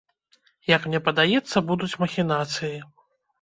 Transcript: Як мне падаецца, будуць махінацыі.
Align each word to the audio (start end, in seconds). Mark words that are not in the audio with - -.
Як 0.75 0.87
мне 0.87 1.01
падаецца, 1.07 1.63
будуць 1.69 1.91
махінацыі. 2.05 2.73